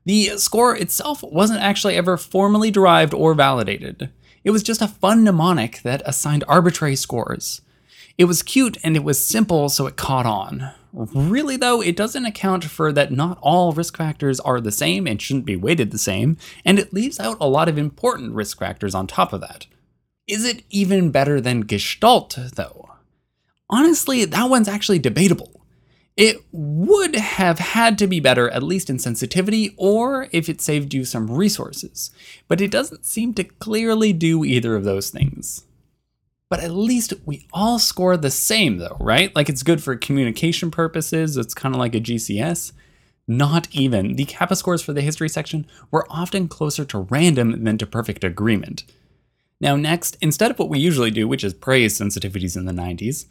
The 0.04 0.36
score 0.36 0.76
itself 0.76 1.22
wasn't 1.22 1.60
actually 1.60 1.94
ever 1.94 2.18
formally 2.18 2.70
derived 2.70 3.14
or 3.14 3.32
validated. 3.32 4.10
It 4.44 4.50
was 4.50 4.62
just 4.62 4.82
a 4.82 4.88
fun 4.88 5.24
mnemonic 5.24 5.80
that 5.82 6.02
assigned 6.04 6.44
arbitrary 6.46 6.96
scores. 6.96 7.62
It 8.18 8.24
was 8.24 8.42
cute 8.42 8.78
and 8.84 8.96
it 8.96 9.04
was 9.04 9.22
simple, 9.22 9.68
so 9.68 9.86
it 9.86 9.96
caught 9.96 10.26
on. 10.26 10.72
Really, 10.92 11.56
though, 11.56 11.80
it 11.80 11.96
doesn't 11.96 12.26
account 12.26 12.64
for 12.64 12.92
that 12.92 13.10
not 13.10 13.38
all 13.40 13.72
risk 13.72 13.96
factors 13.96 14.38
are 14.40 14.60
the 14.60 14.70
same 14.70 15.06
and 15.06 15.20
shouldn't 15.20 15.46
be 15.46 15.56
weighted 15.56 15.90
the 15.90 15.98
same, 15.98 16.36
and 16.64 16.78
it 16.78 16.92
leaves 16.92 17.18
out 17.18 17.38
a 17.40 17.48
lot 17.48 17.68
of 17.68 17.78
important 17.78 18.34
risk 18.34 18.58
factors 18.58 18.94
on 18.94 19.06
top 19.06 19.32
of 19.32 19.40
that. 19.40 19.66
Is 20.28 20.44
it 20.44 20.64
even 20.68 21.10
better 21.10 21.40
than 21.40 21.62
Gestalt, 21.62 22.38
though? 22.54 22.90
Honestly, 23.70 24.26
that 24.26 24.50
one's 24.50 24.68
actually 24.68 24.98
debatable. 24.98 25.62
It 26.14 26.44
would 26.52 27.16
have 27.16 27.58
had 27.58 27.96
to 27.98 28.06
be 28.06 28.20
better, 28.20 28.50
at 28.50 28.62
least 28.62 28.90
in 28.90 28.98
sensitivity, 28.98 29.74
or 29.78 30.28
if 30.30 30.50
it 30.50 30.60
saved 30.60 30.92
you 30.92 31.06
some 31.06 31.30
resources, 31.30 32.10
but 32.48 32.60
it 32.60 32.70
doesn't 32.70 33.06
seem 33.06 33.32
to 33.34 33.44
clearly 33.44 34.12
do 34.12 34.44
either 34.44 34.76
of 34.76 34.84
those 34.84 35.08
things. 35.08 35.64
But 36.52 36.60
at 36.60 36.72
least 36.72 37.14
we 37.24 37.46
all 37.54 37.78
score 37.78 38.14
the 38.18 38.30
same, 38.30 38.76
though, 38.76 38.98
right? 39.00 39.34
Like 39.34 39.48
it's 39.48 39.62
good 39.62 39.82
for 39.82 39.96
communication 39.96 40.70
purposes, 40.70 41.38
it's 41.38 41.54
kind 41.54 41.74
of 41.74 41.78
like 41.78 41.94
a 41.94 41.98
GCS. 41.98 42.72
Not 43.26 43.68
even. 43.72 44.16
The 44.16 44.26
kappa 44.26 44.54
scores 44.54 44.82
for 44.82 44.92
the 44.92 45.00
history 45.00 45.30
section 45.30 45.66
were 45.90 46.06
often 46.10 46.48
closer 46.48 46.84
to 46.84 47.06
random 47.08 47.64
than 47.64 47.78
to 47.78 47.86
perfect 47.86 48.22
agreement. 48.22 48.84
Now, 49.62 49.76
next, 49.76 50.18
instead 50.20 50.50
of 50.50 50.58
what 50.58 50.68
we 50.68 50.78
usually 50.78 51.10
do, 51.10 51.26
which 51.26 51.42
is 51.42 51.54
praise 51.54 51.98
sensitivities 51.98 52.54
in 52.54 52.66
the 52.66 52.72
90s, 52.72 53.24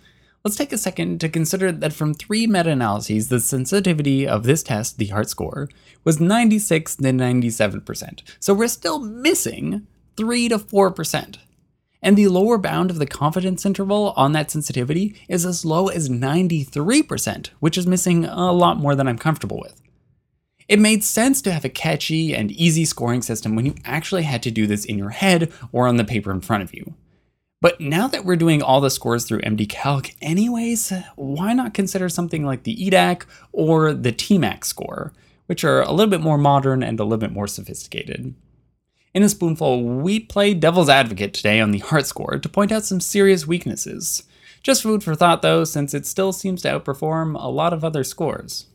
Let's 0.43 0.57
take 0.57 0.73
a 0.73 0.77
second 0.79 1.21
to 1.21 1.29
consider 1.29 1.71
that 1.71 1.93
from 1.93 2.15
three 2.15 2.47
meta 2.47 2.71
analyses, 2.71 3.29
the 3.29 3.39
sensitivity 3.39 4.27
of 4.27 4.41
this 4.41 4.63
test, 4.63 4.97
the 4.97 5.05
heart 5.05 5.29
score, 5.29 5.69
was 6.03 6.19
96 6.19 6.95
to 6.95 7.03
97%. 7.03 8.21
So 8.39 8.55
we're 8.55 8.67
still 8.67 8.97
missing 8.97 9.85
3 10.17 10.49
to 10.49 10.57
4%. 10.57 11.37
And 12.01 12.17
the 12.17 12.29
lower 12.29 12.57
bound 12.57 12.89
of 12.89 12.97
the 12.97 13.05
confidence 13.05 13.65
interval 13.65 14.13
on 14.15 14.31
that 14.31 14.49
sensitivity 14.49 15.15
is 15.27 15.45
as 15.45 15.63
low 15.63 15.87
as 15.87 16.09
93%, 16.09 17.47
which 17.59 17.77
is 17.77 17.85
missing 17.85 18.25
a 18.25 18.51
lot 18.51 18.77
more 18.77 18.95
than 18.95 19.07
I'm 19.07 19.19
comfortable 19.19 19.59
with. 19.61 19.81
It 20.67 20.79
made 20.79 21.03
sense 21.03 21.41
to 21.43 21.51
have 21.51 21.65
a 21.65 21.69
catchy 21.69 22.33
and 22.33 22.51
easy 22.51 22.85
scoring 22.85 23.21
system 23.21 23.55
when 23.55 23.65
you 23.65 23.75
actually 23.83 24.23
had 24.23 24.41
to 24.43 24.51
do 24.51 24.65
this 24.65 24.85
in 24.85 24.97
your 24.97 25.09
head 25.09 25.51
or 25.71 25.87
on 25.87 25.97
the 25.97 26.05
paper 26.05 26.31
in 26.31 26.41
front 26.41 26.63
of 26.63 26.73
you. 26.73 26.95
But 27.59 27.79
now 27.79 28.07
that 28.07 28.25
we're 28.25 28.37
doing 28.37 28.63
all 28.63 28.81
the 28.81 28.89
scores 28.89 29.25
through 29.25 29.41
MD 29.41 29.69
Calc 29.69 30.11
anyways, 30.21 30.91
why 31.15 31.53
not 31.53 31.75
consider 31.75 32.09
something 32.09 32.43
like 32.43 32.63
the 32.63 32.75
EDAC 32.75 33.23
or 33.51 33.93
the 33.93 34.11
TMAC 34.11 34.63
score, 34.63 35.13
which 35.45 35.63
are 35.63 35.81
a 35.81 35.91
little 35.91 36.09
bit 36.09 36.21
more 36.21 36.39
modern 36.39 36.81
and 36.81 36.99
a 36.99 37.03
little 37.03 37.19
bit 37.19 37.31
more 37.31 37.47
sophisticated. 37.47 38.33
In 39.13 39.23
a 39.23 39.29
spoonful, 39.29 39.83
we 39.83 40.19
play 40.21 40.53
devil's 40.53 40.87
advocate 40.87 41.33
today 41.33 41.59
on 41.59 41.71
the 41.71 41.79
heart 41.79 42.05
score 42.05 42.37
to 42.37 42.49
point 42.49 42.71
out 42.71 42.85
some 42.85 43.01
serious 43.01 43.45
weaknesses. 43.45 44.23
Just 44.63 44.83
food 44.83 45.03
for 45.03 45.15
thought 45.15 45.41
though, 45.41 45.65
since 45.65 45.93
it 45.93 46.05
still 46.05 46.31
seems 46.31 46.61
to 46.61 46.69
outperform 46.69 47.35
a 47.35 47.49
lot 47.49 47.73
of 47.73 47.83
other 47.83 48.03
scores. 48.03 48.67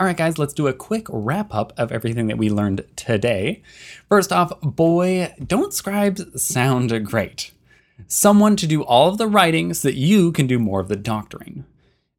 Alright, 0.00 0.16
guys, 0.16 0.38
let's 0.38 0.54
do 0.54 0.66
a 0.66 0.72
quick 0.72 1.06
wrap 1.10 1.54
up 1.54 1.72
of 1.76 1.92
everything 1.92 2.26
that 2.28 2.38
we 2.38 2.48
learned 2.48 2.84
today. 2.96 3.62
First 4.08 4.32
off, 4.32 4.58
boy, 4.60 5.34
don't 5.46 5.74
scribes 5.74 6.42
sound 6.42 7.04
great 7.04 7.52
someone 8.08 8.56
to 8.56 8.66
do 8.66 8.82
all 8.82 9.08
of 9.08 9.18
the 9.18 9.26
writing 9.26 9.72
so 9.72 9.88
that 9.88 9.94
you 9.94 10.32
can 10.32 10.46
do 10.46 10.58
more 10.58 10.80
of 10.80 10.88
the 10.88 10.96
doctoring. 10.96 11.64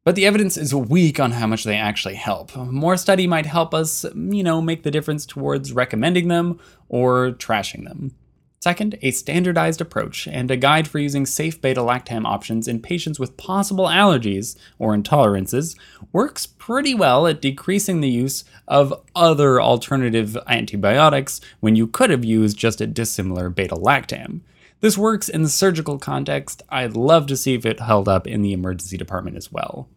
But 0.06 0.14
the 0.14 0.24
evidence 0.24 0.56
is 0.56 0.72
weak 0.72 1.18
on 1.18 1.32
how 1.32 1.48
much 1.48 1.64
they 1.64 1.74
actually 1.74 2.14
help. 2.14 2.54
More 2.54 2.96
study 2.96 3.26
might 3.26 3.44
help 3.44 3.74
us, 3.74 4.04
you 4.14 4.44
know, 4.44 4.62
make 4.62 4.84
the 4.84 4.92
difference 4.92 5.26
towards 5.26 5.72
recommending 5.72 6.28
them 6.28 6.60
or 6.88 7.32
trashing 7.32 7.82
them. 7.82 8.14
Second, 8.60 8.96
a 9.02 9.10
standardized 9.10 9.80
approach 9.80 10.28
and 10.28 10.48
a 10.48 10.56
guide 10.56 10.86
for 10.86 11.00
using 11.00 11.26
safe 11.26 11.60
beta 11.60 11.80
lactam 11.80 12.24
options 12.24 12.68
in 12.68 12.80
patients 12.80 13.18
with 13.18 13.36
possible 13.36 13.86
allergies 13.86 14.56
or 14.78 14.96
intolerances 14.96 15.76
works 16.12 16.46
pretty 16.46 16.94
well 16.94 17.26
at 17.26 17.42
decreasing 17.42 18.00
the 18.00 18.08
use 18.08 18.44
of 18.68 18.94
other 19.16 19.60
alternative 19.60 20.38
antibiotics 20.46 21.40
when 21.58 21.74
you 21.74 21.88
could 21.88 22.10
have 22.10 22.24
used 22.24 22.56
just 22.56 22.80
a 22.80 22.86
dissimilar 22.86 23.50
beta 23.50 23.74
lactam. 23.74 24.42
This 24.80 24.96
works 24.96 25.28
in 25.28 25.42
the 25.42 25.48
surgical 25.48 25.98
context. 25.98 26.62
I'd 26.68 26.96
love 26.96 27.26
to 27.26 27.36
see 27.36 27.54
if 27.54 27.66
it 27.66 27.80
held 27.80 28.08
up 28.08 28.28
in 28.28 28.42
the 28.42 28.52
emergency 28.52 28.96
department 28.96 29.36
as 29.36 29.50
well. 29.50 29.88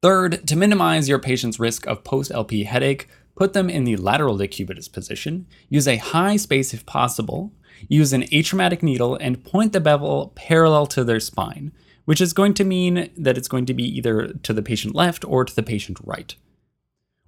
Third, 0.00 0.46
to 0.46 0.54
minimize 0.54 1.08
your 1.08 1.18
patient's 1.18 1.58
risk 1.58 1.84
of 1.88 2.04
post 2.04 2.30
LP 2.30 2.62
headache, 2.62 3.08
put 3.34 3.52
them 3.52 3.68
in 3.68 3.82
the 3.82 3.96
lateral 3.96 4.38
decubitus 4.38 4.92
position, 4.92 5.46
use 5.68 5.88
a 5.88 5.96
high 5.96 6.36
space 6.36 6.72
if 6.72 6.86
possible, 6.86 7.52
use 7.88 8.12
an 8.12 8.22
atraumatic 8.24 8.80
needle, 8.80 9.16
and 9.16 9.44
point 9.44 9.72
the 9.72 9.80
bevel 9.80 10.32
parallel 10.36 10.86
to 10.86 11.02
their 11.02 11.18
spine, 11.18 11.72
which 12.04 12.20
is 12.20 12.32
going 12.32 12.54
to 12.54 12.64
mean 12.64 13.10
that 13.16 13.36
it's 13.36 13.48
going 13.48 13.66
to 13.66 13.74
be 13.74 13.82
either 13.82 14.28
to 14.28 14.52
the 14.52 14.62
patient 14.62 14.94
left 14.94 15.24
or 15.24 15.44
to 15.44 15.54
the 15.54 15.64
patient 15.64 15.98
right. 16.04 16.36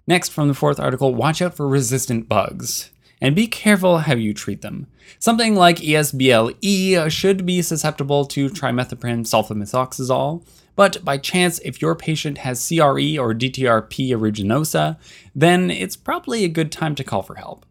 Next, 0.07 0.29
from 0.29 0.47
the 0.47 0.55
fourth 0.55 0.79
article, 0.79 1.13
watch 1.13 1.43
out 1.43 1.55
for 1.55 1.67
resistant 1.67 2.29
bugs 2.29 2.91
and 3.21 3.35
be 3.35 3.49
careful 3.49 3.99
how 3.99 4.15
you 4.15 4.33
treat 4.33 4.63
them. 4.63 4.87
Something 5.19 5.55
like 5.57 5.79
ESBLE 5.79 7.11
should 7.11 7.45
be 7.45 7.63
susceptible 7.63 8.25
to 8.27 8.49
trimethoprim 8.49 9.25
sulfamethoxazole, 9.25 10.45
but 10.81 11.05
by 11.05 11.19
chance, 11.19 11.59
if 11.59 11.83
your 11.83 11.95
patient 11.95 12.39
has 12.39 12.67
CRE 12.67 13.21
or 13.21 13.35
DTRP 13.35 14.09
aeruginosa, 14.09 14.97
then 15.35 15.71
it's 15.71 15.95
probably 15.95 16.43
a 16.43 16.49
good 16.49 16.73
time 16.73 16.95
to 16.95 17.05
call 17.05 17.21
for 17.21 17.35
help. 17.35 17.67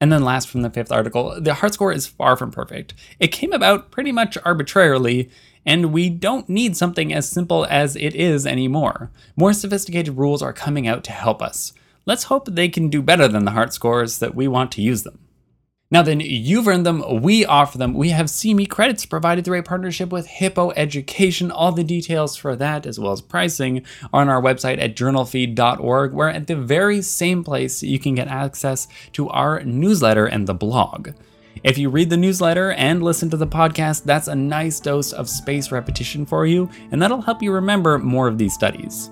And 0.00 0.12
then, 0.12 0.22
last 0.22 0.48
from 0.48 0.62
the 0.62 0.70
fifth 0.70 0.92
article, 0.92 1.40
the 1.40 1.54
heart 1.54 1.74
score 1.74 1.92
is 1.92 2.06
far 2.06 2.36
from 2.36 2.52
perfect. 2.52 2.94
It 3.18 3.32
came 3.32 3.52
about 3.52 3.90
pretty 3.90 4.12
much 4.12 4.38
arbitrarily, 4.44 5.30
and 5.66 5.92
we 5.92 6.08
don't 6.08 6.48
need 6.48 6.76
something 6.76 7.12
as 7.12 7.28
simple 7.28 7.66
as 7.68 7.96
it 7.96 8.14
is 8.14 8.46
anymore. 8.46 9.10
More 9.34 9.52
sophisticated 9.52 10.16
rules 10.16 10.40
are 10.40 10.52
coming 10.52 10.86
out 10.86 11.02
to 11.02 11.10
help 11.10 11.42
us. 11.42 11.72
Let's 12.06 12.30
hope 12.30 12.46
they 12.46 12.68
can 12.68 12.88
do 12.88 13.02
better 13.02 13.26
than 13.26 13.46
the 13.46 13.50
heart 13.50 13.74
scores 13.74 14.20
that 14.20 14.36
we 14.36 14.46
want 14.46 14.70
to 14.72 14.80
use 14.80 15.02
them. 15.02 15.23
Now 15.90 16.02
then, 16.02 16.20
you've 16.20 16.66
earned 16.66 16.86
them, 16.86 17.22
we 17.22 17.44
offer 17.44 17.78
them. 17.78 17.94
We 17.94 18.10
have 18.10 18.26
CME 18.26 18.68
credits 18.68 19.06
provided 19.06 19.44
through 19.44 19.58
a 19.58 19.62
partnership 19.62 20.10
with 20.10 20.26
Hippo 20.26 20.72
Education. 20.72 21.50
All 21.50 21.72
the 21.72 21.84
details 21.84 22.36
for 22.36 22.56
that, 22.56 22.86
as 22.86 22.98
well 22.98 23.12
as 23.12 23.20
pricing, 23.20 23.84
are 24.12 24.22
on 24.22 24.28
our 24.28 24.42
website 24.42 24.82
at 24.82 24.96
journalfeed.org, 24.96 26.12
where 26.12 26.30
at 26.30 26.46
the 26.46 26.56
very 26.56 27.02
same 27.02 27.44
place 27.44 27.82
you 27.82 27.98
can 27.98 28.14
get 28.14 28.28
access 28.28 28.88
to 29.12 29.28
our 29.28 29.62
newsletter 29.62 30.26
and 30.26 30.46
the 30.46 30.54
blog. 30.54 31.10
If 31.62 31.78
you 31.78 31.90
read 31.90 32.10
the 32.10 32.16
newsletter 32.16 32.72
and 32.72 33.02
listen 33.02 33.30
to 33.30 33.36
the 33.36 33.46
podcast, 33.46 34.04
that's 34.04 34.28
a 34.28 34.34
nice 34.34 34.80
dose 34.80 35.12
of 35.12 35.28
space 35.28 35.70
repetition 35.70 36.26
for 36.26 36.46
you, 36.46 36.68
and 36.90 37.00
that'll 37.00 37.22
help 37.22 37.42
you 37.42 37.52
remember 37.52 37.98
more 37.98 38.26
of 38.26 38.38
these 38.38 38.54
studies. 38.54 39.10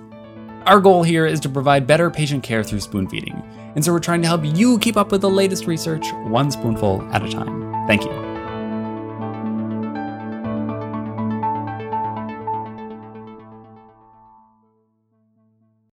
Our 0.67 0.81
goal 0.81 1.03
here 1.03 1.27
is 1.27 1.41
to 1.41 1.49
provide 1.49 1.87
better 1.87 2.11
patient 2.11 2.43
care 2.43 2.65
through 2.65 2.81
spoon 2.81 3.09
feeding, 3.09 3.43
and 3.75 3.85
so 3.85 3.93
we're 3.93 4.01
trying 4.01 4.23
to 4.23 4.29
help 4.29 4.45
you 4.45 4.79
keep 4.79 4.97
up 4.97 5.11
with 5.13 5.21
the 5.21 5.31
latest 5.31 5.67
research 5.67 6.13
one 6.25 6.51
spoonful 6.51 7.03
at 7.13 7.23
a 7.25 7.31
time. 7.31 7.87
Thank 7.87 8.05
you. 8.05 8.32